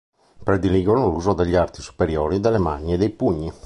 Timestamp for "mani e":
2.57-2.97